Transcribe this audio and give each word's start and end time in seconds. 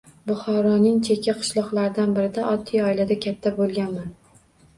Buxoroning 0.29 0.95
chekka 1.07 1.35
qishloqlaridan 1.41 2.15
birida, 2.15 2.47
oddiy 2.55 2.83
oilada 2.87 3.19
katta 3.27 3.53
bo’lganman. 3.61 4.11